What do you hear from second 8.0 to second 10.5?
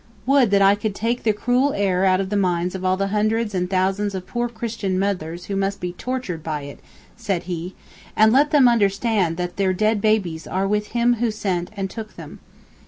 'and let them understand that their dead babies